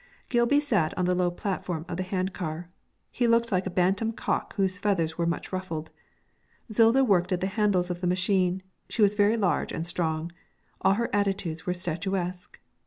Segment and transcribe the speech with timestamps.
[0.29, 2.67] Gilby sat on the low platform of the hand car.
[3.11, 5.91] He looked like a bantam cock whose feathers were much ruffled.
[6.71, 10.31] Zilda worked at the handles of the machine; she was very large and strong,
[10.81, 12.59] all her attitudes were statuesque.